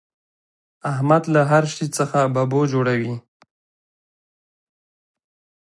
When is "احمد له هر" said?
0.91-1.63